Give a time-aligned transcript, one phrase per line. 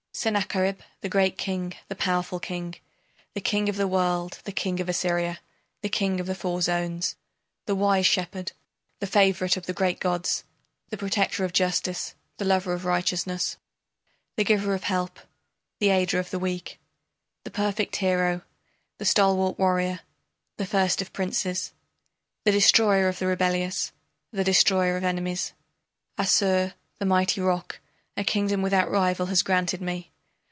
[0.13, 2.75] Sennacherib, the great king, the powerful king,
[3.33, 5.39] The king of the world, the king of Assyria,
[5.83, 7.15] The king of the four zones,
[7.65, 8.51] The wise shepherd,
[8.99, 10.43] the favorite of the great gods,
[10.89, 13.55] The protector of justice, the lover of righteousness,
[14.35, 15.17] The giver of help,
[15.79, 16.77] the aider of the weak,
[17.45, 18.41] The perfect hero,
[18.97, 20.01] the stalwart warrior,
[20.57, 21.71] the first of princes,
[22.43, 23.93] The destroyer of the rebellious,
[24.33, 25.53] the destroyer of enemies,
[26.17, 27.77] Assur, the mighty rock,
[28.17, 30.09] a kingdom without rival has granted me.